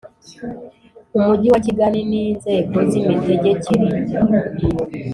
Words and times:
Umujyi 1.17 1.47
wa 1.53 1.59
Kigali 1.65 1.99
ni 2.09 2.21
inzego 2.31 2.77
z 2.89 2.91
imitegekere 3.01 3.87